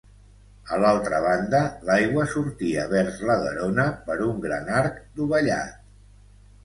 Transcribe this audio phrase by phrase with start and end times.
[0.75, 5.81] A l'altra banda l'aigua sortia vers la Garona per un gran arc dovellat.